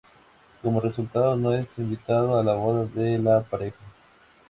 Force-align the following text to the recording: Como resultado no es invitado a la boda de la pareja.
Como 0.63 0.81
resultado 0.81 1.35
no 1.35 1.53
es 1.53 1.77
invitado 1.77 2.39
a 2.39 2.43
la 2.43 2.55
boda 2.55 2.85
de 2.85 3.19
la 3.19 3.43
pareja. 3.43 3.77